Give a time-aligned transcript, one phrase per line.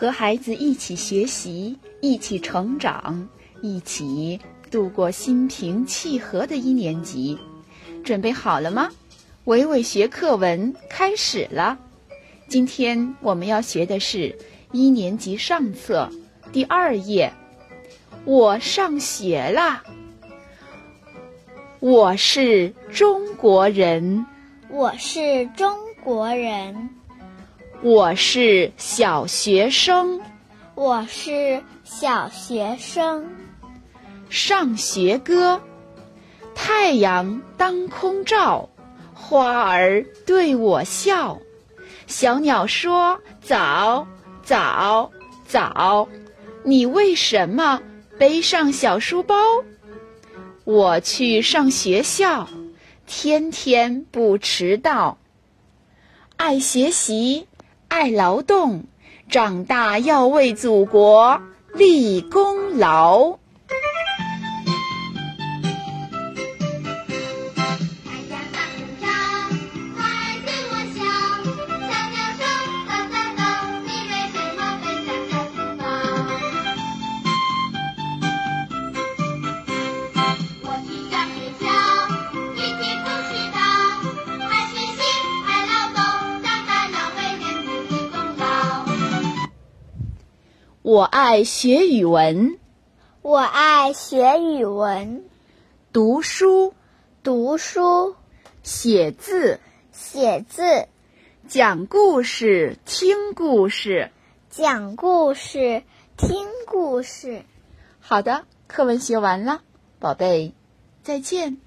[0.00, 3.28] 和孩子一起学习，一起成长，
[3.60, 7.38] 一起度过心平气和的一年级。
[8.02, 8.88] 准备好了吗？
[9.44, 11.78] 伟伟学课文开始了。
[12.48, 14.34] 今天我们要学的是
[14.72, 16.08] 一年级上册
[16.50, 17.30] 第二页。
[18.24, 19.84] 我上学啦！
[21.78, 24.24] 我是中国人，
[24.70, 26.88] 我是中国人，
[27.82, 30.20] 我是小学生，
[30.74, 33.26] 我是小学生。
[34.28, 35.62] 上学歌，
[36.54, 38.68] 太阳当空照，
[39.14, 41.38] 花儿对我笑，
[42.06, 44.06] 小鸟说早
[44.42, 45.10] 早
[45.46, 46.06] 早，
[46.62, 47.80] 你为什么
[48.18, 49.34] 背上小书包？
[50.64, 52.46] 我去上学校，
[53.06, 55.16] 天天不迟到。
[56.36, 57.46] 爱学习，
[57.90, 58.84] 爱劳动，
[59.28, 61.40] 长大要为祖国
[61.74, 63.39] 立功劳。
[90.90, 92.58] 我爱学语文，
[93.22, 95.22] 我爱学语文，
[95.92, 96.74] 读书，
[97.22, 98.16] 读书，
[98.64, 99.60] 写字，
[99.92, 100.88] 写字，
[101.46, 104.10] 讲故事，听故事，
[104.48, 105.84] 讲故事，
[106.16, 107.44] 听故事。
[108.00, 109.62] 好的，课文学完了，
[110.00, 110.54] 宝贝，
[111.04, 111.58] 再见。